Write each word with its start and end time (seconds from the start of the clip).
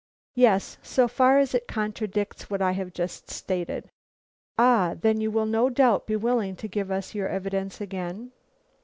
"Yes, 0.33 0.79
so 0.81 1.07
far 1.07 1.37
as 1.37 1.53
it 1.53 1.67
contradicts 1.67 2.49
what 2.49 2.59
I 2.59 2.71
have 2.71 2.91
just 2.91 3.29
stated." 3.29 3.91
"Ah, 4.57 4.95
then 4.99 5.21
you 5.21 5.29
will 5.29 5.45
no 5.45 5.69
doubt 5.69 6.07
be 6.07 6.15
willing 6.15 6.55
to 6.55 6.67
give 6.67 6.89
us 6.89 7.13
your 7.13 7.27
evidence 7.27 7.79
again?" 7.79 8.31